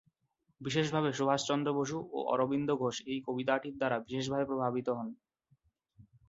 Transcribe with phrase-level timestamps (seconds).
[0.61, 5.07] বিশেষভাবে সুভাষচন্দ্র বসু ও অরবিন্দ ঘোষ এই কবিতাটির দ্বারা বিশেষভাবে প্রভাবিত হন।